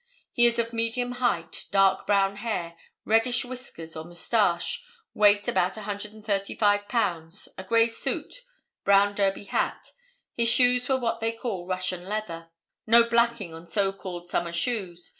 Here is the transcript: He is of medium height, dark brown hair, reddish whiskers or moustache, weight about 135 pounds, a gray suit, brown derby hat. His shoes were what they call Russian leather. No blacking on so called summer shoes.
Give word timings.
He 0.33 0.47
is 0.47 0.57
of 0.57 0.73
medium 0.73 1.11
height, 1.11 1.65
dark 1.69 2.07
brown 2.07 2.37
hair, 2.37 2.75
reddish 3.05 3.45
whiskers 3.45 3.95
or 3.95 4.03
moustache, 4.03 4.83
weight 5.13 5.47
about 5.47 5.75
135 5.75 6.87
pounds, 6.87 7.47
a 7.55 7.63
gray 7.63 7.87
suit, 7.87 8.37
brown 8.83 9.13
derby 9.13 9.43
hat. 9.43 9.91
His 10.33 10.49
shoes 10.49 10.89
were 10.89 10.97
what 10.97 11.19
they 11.19 11.33
call 11.33 11.67
Russian 11.67 12.05
leather. 12.05 12.49
No 12.87 13.03
blacking 13.07 13.53
on 13.53 13.67
so 13.67 13.93
called 13.93 14.27
summer 14.27 14.51
shoes. 14.53 15.07